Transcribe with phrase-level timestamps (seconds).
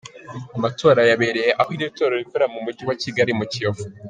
[0.57, 3.83] Amatora yabereye aho iri torero rikorera mu mugi wa Kigali mu Kiyovu.